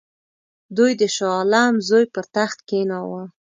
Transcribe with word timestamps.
دوی 0.77 0.91
د 1.01 1.03
شاه 1.15 1.35
عالم 1.39 1.73
زوی 1.87 2.05
پر 2.13 2.25
تخت 2.35 2.57
کښېناوه. 2.67 3.23